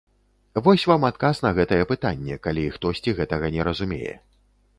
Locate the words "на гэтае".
1.47-1.79